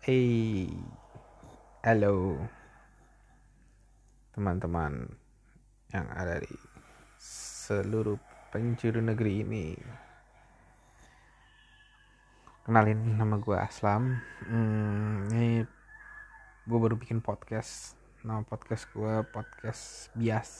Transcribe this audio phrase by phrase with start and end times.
[0.00, 0.64] Hey,
[1.84, 2.40] halo
[4.32, 5.12] teman-teman
[5.92, 6.56] yang ada di
[7.20, 8.16] seluruh
[8.48, 9.76] penjuru negeri ini.
[12.64, 14.16] Kenalin nama gue Aslam.
[14.48, 15.68] Hmm, ini
[16.64, 17.92] gue baru bikin podcast.
[18.24, 20.50] Nama podcast gue podcast bias.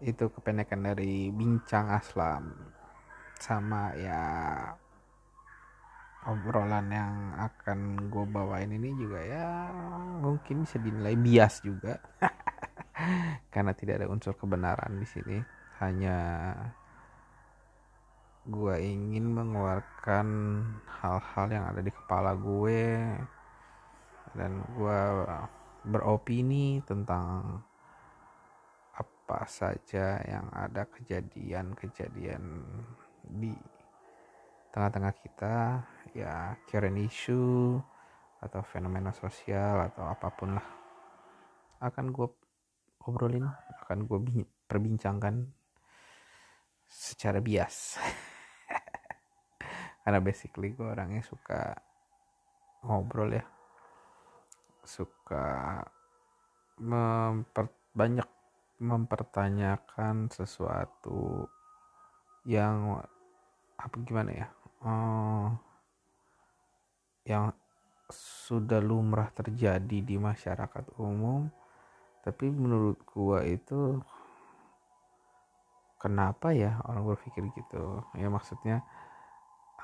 [0.00, 2.48] Itu kependekan dari Bincang Aslam.
[3.36, 4.24] Sama ya
[6.28, 9.48] obrolan yang akan gue bawain ini juga ya
[10.20, 11.96] mungkin bisa dinilai bias juga.
[13.52, 15.38] Karena tidak ada unsur kebenaran di sini.
[15.80, 16.52] Hanya
[18.44, 20.28] gue ingin mengeluarkan
[21.00, 22.84] hal-hal yang ada di kepala gue.
[24.36, 25.00] Dan gue
[25.88, 27.64] beropini tentang
[28.92, 32.44] apa saja yang ada kejadian-kejadian
[33.24, 33.56] di
[34.70, 35.82] tengah-tengah kita
[36.16, 37.78] ya current issue
[38.40, 40.68] atau fenomena sosial atau apa pun lah.
[41.80, 42.28] Akan gue
[43.04, 43.48] obrolin
[43.86, 44.18] akan gue
[44.68, 45.46] perbincangkan
[46.86, 47.98] secara bias.
[50.02, 51.76] Karena basically gue orangnya suka
[52.84, 53.44] ngobrol ya.
[54.84, 55.78] Suka
[56.80, 58.28] memper, banyak
[58.80, 61.44] mempertanyakan sesuatu
[62.48, 62.96] yang
[63.76, 64.48] apa gimana ya
[64.84, 65.52] uh,
[67.24, 67.52] yang
[68.10, 71.46] sudah lumrah terjadi di masyarakat umum
[72.20, 73.96] tapi menurut gua itu
[75.96, 78.04] kenapa ya orang berpikir gitu?
[78.12, 78.84] Ya maksudnya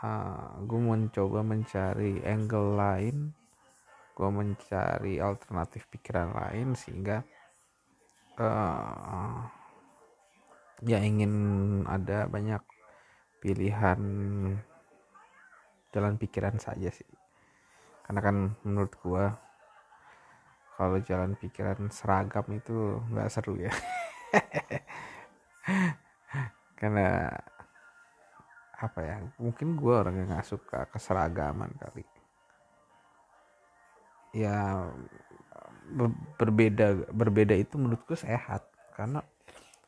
[0.04, 3.16] uh, gua mencoba mencari angle lain
[4.16, 7.20] gua mencari alternatif pikiran lain sehingga
[8.40, 9.44] uh,
[10.84, 11.32] ya ingin
[11.88, 12.60] ada banyak
[13.40, 14.00] pilihan
[15.92, 17.15] jalan pikiran saja sih
[18.06, 19.34] karena kan menurut gua
[20.78, 23.72] kalau jalan pikiran seragam itu nggak seru ya.
[26.78, 27.32] Karena
[28.76, 32.04] apa ya mungkin gua orang yang nggak suka keseragaman kali.
[34.36, 34.92] Ya
[36.36, 38.68] berbeda berbeda itu menurut gue sehat.
[38.92, 39.24] Karena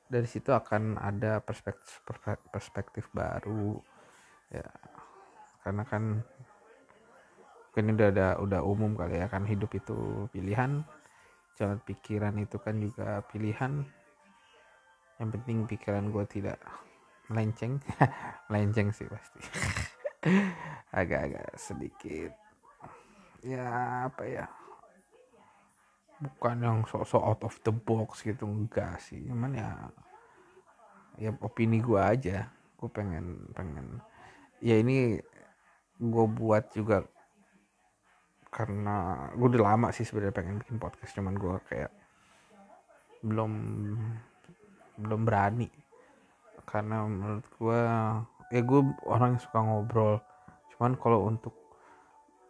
[0.08, 2.00] dari situ akan ada perspektif
[2.48, 3.76] perspektif baru
[4.48, 4.64] ya.
[5.60, 6.24] Karena kan
[7.78, 10.82] mungkin udah ada udah umum kali ya kan hidup itu pilihan.
[11.54, 13.86] Jalan pikiran itu kan juga pilihan.
[15.22, 16.58] Yang penting pikiran gue tidak
[17.30, 17.78] melenceng.
[18.50, 19.38] Melenceng sih pasti.
[20.98, 22.34] Agak-agak sedikit
[23.46, 23.62] ya
[24.10, 24.50] apa ya
[26.18, 29.22] bukan yang sok-sok out of the box gitu enggak sih.
[29.22, 29.70] Cuman ya
[31.14, 32.50] ya opini gue aja.
[32.74, 34.02] Gue pengen pengen
[34.58, 35.22] ya ini
[36.02, 37.06] gue buat juga
[38.48, 41.92] karena gue udah lama sih sebenarnya pengen bikin podcast cuman gue kayak
[43.22, 43.52] belum
[44.98, 45.68] belum berani.
[46.64, 47.80] Karena menurut gue
[48.52, 50.20] ya gue orang yang suka ngobrol.
[50.76, 51.54] Cuman kalau untuk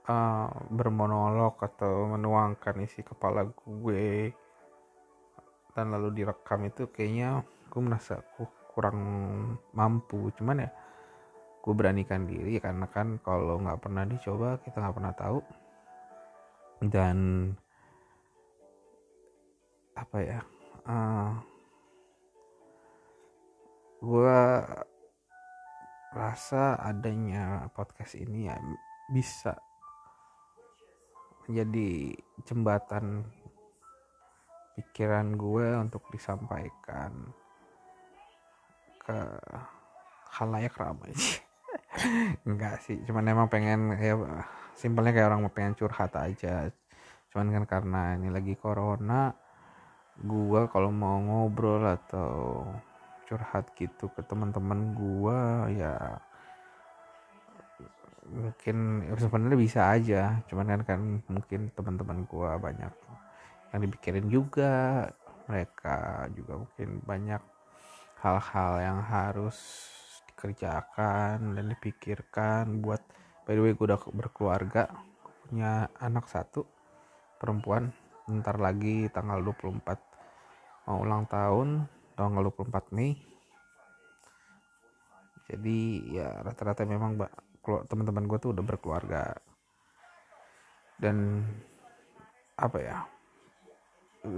[0.06, 4.32] uh, bermonolog atau menuangkan isi kepala gue
[5.74, 8.22] dan lalu direkam itu kayaknya gue merasa
[8.74, 8.98] kurang
[9.74, 10.30] mampu.
[10.38, 10.70] Cuman ya
[11.58, 15.38] gue beranikan diri karena kan kalau nggak pernah dicoba kita nggak pernah tahu
[16.82, 17.50] dan
[19.98, 20.40] apa ya
[20.86, 21.30] uh, eh,
[23.98, 24.40] gue
[26.14, 28.54] rasa adanya podcast ini ya
[29.10, 29.58] bisa
[31.48, 32.14] menjadi
[32.46, 33.26] jembatan
[34.78, 37.34] pikiran gue untuk disampaikan
[39.02, 39.18] ke
[40.38, 41.10] halayak ramai
[42.44, 44.14] enggak sih cuman emang pengen ya
[44.78, 46.70] simpelnya kayak orang mau pengen curhat aja.
[47.34, 49.34] Cuman kan karena ini lagi corona
[50.22, 52.62] gua kalau mau ngobrol atau
[53.26, 55.94] curhat gitu ke teman-teman gua ya
[58.28, 60.38] mungkin ya sebenarnya bisa aja.
[60.46, 62.92] Cuman kan kan mungkin teman-teman gua banyak
[63.74, 65.04] yang dipikirin juga
[65.50, 67.42] mereka juga mungkin banyak
[68.22, 69.58] hal-hal yang harus
[70.38, 73.02] dikerjakan dan dipikirkan buat
[73.42, 74.86] by the way gue udah berkeluarga
[75.42, 76.62] punya anak satu
[77.42, 77.90] perempuan
[78.30, 79.82] ntar lagi tanggal 24
[80.86, 83.18] mau ulang tahun tanggal 24 Mei.
[85.48, 87.16] Jadi ya rata-rata memang
[87.88, 89.32] teman-teman gue tuh udah berkeluarga.
[90.98, 91.46] Dan
[92.58, 92.98] apa ya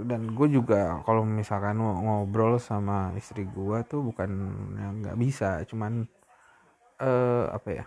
[0.07, 4.29] dan gue juga kalau misalkan ngobrol sama istri gue tuh bukan
[4.79, 6.07] yang nggak bisa cuman
[7.01, 7.85] uh, apa ya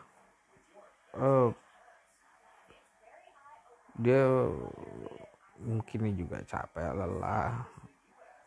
[1.19, 1.49] uh,
[3.99, 4.27] dia
[5.63, 7.63] mungkin juga capek lelah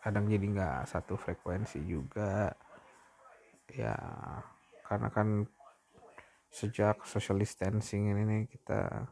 [0.07, 2.51] kadang jadi nggak satu frekuensi juga.
[3.75, 3.95] Ya
[4.87, 5.43] karena kan
[6.47, 9.11] sejak social distancing ini kita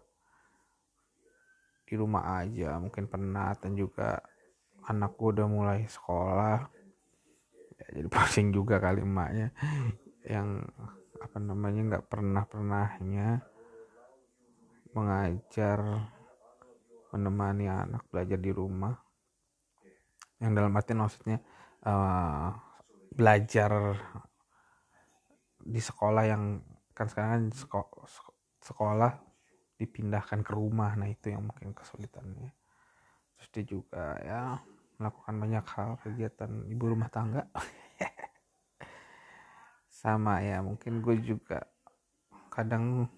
[1.85, 4.23] di rumah aja mungkin penat dan juga
[4.85, 6.69] anakku udah mulai sekolah.
[7.81, 9.51] Ya, jadi pusing juga kali emaknya.
[10.25, 10.69] Yang
[11.21, 13.41] apa namanya nggak pernah pernahnya
[14.95, 15.79] mengajar
[17.11, 18.95] menemani anak belajar di rumah.
[20.39, 21.37] Yang dalam arti maksudnya
[21.87, 22.51] uh,
[23.15, 23.71] belajar
[25.65, 26.61] di sekolah yang
[26.93, 27.43] kan sekarang kan
[28.61, 29.11] sekolah
[29.75, 30.95] dipindahkan ke rumah.
[30.95, 32.51] Nah itu yang mungkin kesulitannya.
[33.35, 34.59] Terus dia juga ya
[34.97, 37.47] melakukan banyak hal kegiatan ibu rumah tangga.
[40.01, 41.63] Sama ya mungkin gue juga
[42.51, 43.09] kadang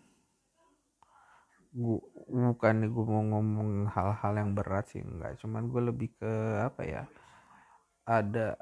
[1.77, 1.99] gue
[2.31, 5.37] bukan gue mau ngomong hal-hal yang berat sih enggak.
[5.41, 6.31] Cuman gue lebih ke
[6.63, 7.03] apa ya
[8.07, 8.55] ada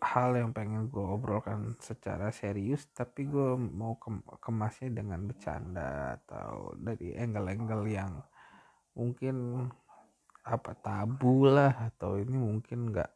[0.00, 3.96] hal yang pengen gue obrolkan secara serius tapi gue mau
[4.38, 8.12] kemasnya dengan bercanda atau dari angle-angle yang
[8.96, 9.68] mungkin
[10.46, 13.10] apa tabu lah atau ini mungkin enggak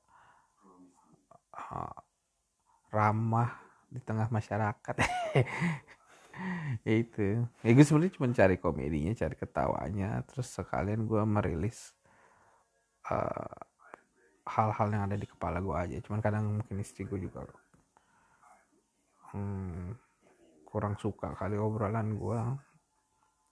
[1.55, 1.95] uh,
[2.91, 3.55] ramah
[3.91, 4.95] di tengah masyarakat.
[6.89, 7.45] Ya itu.
[7.61, 11.93] Ya gue sebenarnya cuma cari komedinya cari ketawanya terus sekalian gue merilis
[13.13, 13.61] uh,
[14.49, 15.97] hal-hal yang ada di kepala gue aja.
[16.01, 17.45] Cuman kadang mungkin istri gue juga
[19.35, 19.95] hmm,
[20.67, 22.41] kurang suka kali obrolan gue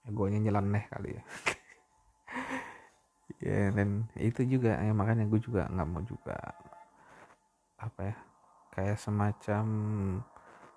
[0.07, 1.23] ya gue nyeleneh kali ya
[3.39, 6.39] ya dan itu juga ya makanya gue juga nggak mau juga
[7.79, 8.17] apa ya
[8.75, 9.65] kayak semacam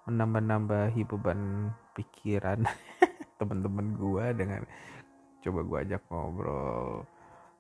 [0.06, 2.66] menambah-nambahi beban pikiran
[3.42, 4.62] teman-teman gue dengan
[5.42, 7.06] coba gue ajak ngobrol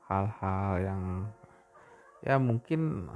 [0.05, 1.01] hal-hal yang
[2.21, 3.09] ya mungkin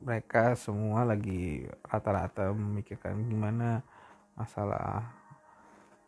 [0.00, 3.84] mereka semua lagi rata-rata memikirkan gimana
[4.36, 5.04] masalah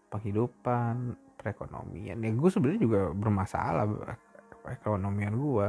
[0.08, 2.18] penghidupan perekonomian.
[2.18, 3.86] Ya gue sebenarnya juga bermasalah
[4.66, 5.68] perekonomian gue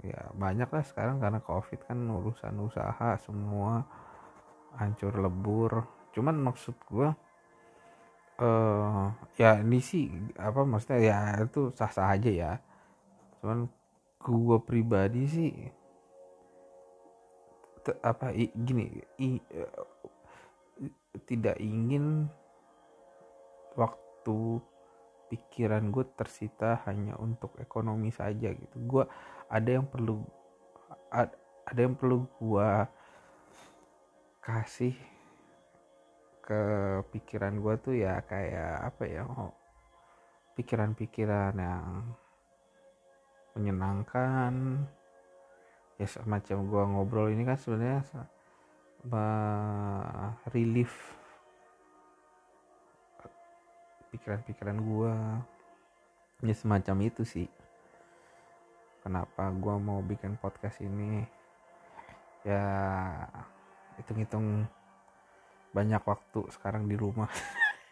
[0.00, 3.84] ya banyak lah sekarang karena covid kan urusan usaha semua
[4.80, 5.84] hancur lebur.
[6.16, 7.12] Cuman maksud gue
[8.40, 10.08] uh, ya ini sih
[10.40, 12.52] apa maksudnya ya itu sah sah aja ya.
[13.44, 13.68] Cuman
[14.24, 15.52] gue pribadi sih
[17.84, 18.88] te, apa i, gini
[19.20, 19.84] i, uh,
[21.28, 22.24] tidak ingin
[23.76, 24.09] waktu
[25.30, 28.76] pikiran gue tersita hanya untuk ekonomi saja gitu.
[28.82, 29.04] Gue
[29.46, 30.26] ada yang perlu
[31.10, 32.70] ada yang perlu gue
[34.42, 34.96] kasih
[36.42, 36.62] ke
[37.14, 39.22] pikiran gue tuh ya kayak apa ya
[40.58, 41.86] pikiran-pikiran yang
[43.54, 44.82] menyenangkan.
[46.00, 48.02] Ya semacam gue ngobrol ini kan sebenarnya
[50.50, 51.19] relief
[54.10, 55.14] pikiran-pikiran gue
[56.44, 57.48] ya semacam itu sih.
[59.00, 61.24] Kenapa gue mau bikin podcast ini?
[62.44, 62.66] Ya
[63.96, 64.68] hitung-hitung
[65.72, 67.30] banyak waktu sekarang di rumah.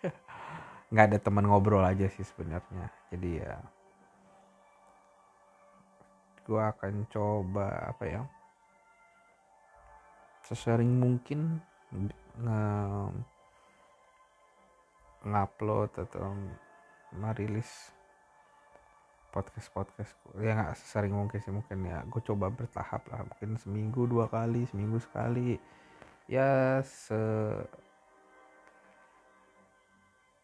[0.92, 2.92] Nggak ada teman ngobrol aja sih sebenarnya.
[3.08, 3.56] Jadi ya
[6.48, 8.22] gue akan coba apa ya
[10.48, 11.60] sesering mungkin
[12.40, 12.64] nge
[15.26, 16.34] ngupload atau
[17.14, 17.90] merilis
[19.28, 22.02] podcast podcast ya nggak sering mungkin sih mungkin ya.
[22.08, 25.60] Gue coba bertahap lah mungkin seminggu dua kali seminggu sekali.
[26.28, 27.16] Ya se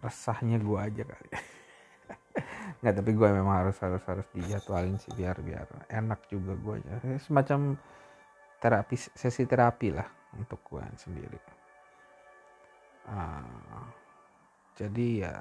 [0.05, 1.31] resahnya gue aja kali.
[2.85, 6.97] Nggak tapi gue memang harus harus harus dijadwalin sih biar biar enak juga gue ya.
[7.25, 7.81] Semacam
[8.61, 11.41] terapi sesi terapi lah untuk gue sendiri.
[13.05, 14.04] Uh,
[14.75, 15.35] jadi ya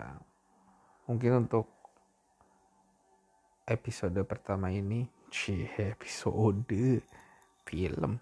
[1.10, 1.66] mungkin untuk
[3.66, 7.02] episode pertama ini cie episode
[7.66, 8.22] film.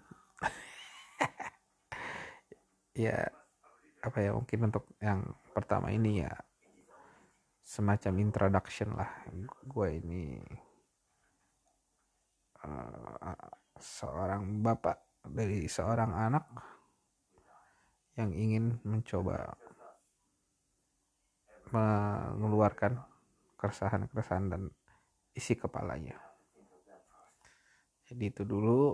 [2.92, 3.24] Ya
[4.04, 5.24] apa ya mungkin untuk yang
[5.56, 6.32] pertama ini ya
[7.64, 9.08] semacam introduction lah.
[9.64, 10.36] Gue ini
[12.68, 13.48] uh,
[13.80, 16.44] seorang bapak dari seorang anak
[18.20, 19.56] yang ingin mencoba
[21.72, 23.00] mengeluarkan
[23.56, 24.62] keresahan-keresahan dan
[25.32, 26.20] isi kepalanya.
[28.06, 28.92] Jadi itu dulu.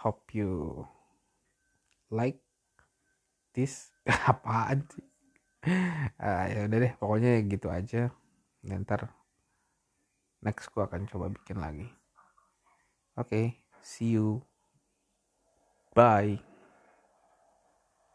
[0.00, 0.80] Hope you
[2.08, 2.40] like
[3.52, 3.92] this.
[4.30, 5.04] Apaan sih?
[6.16, 8.08] Uh, ya udah deh pokoknya gitu aja.
[8.64, 9.12] Dan ntar
[10.40, 11.88] next gue akan coba bikin lagi.
[13.20, 13.46] Oke okay,
[13.84, 14.40] see you.
[15.92, 16.49] Bye